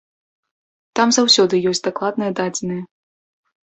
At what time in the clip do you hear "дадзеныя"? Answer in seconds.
2.43-2.83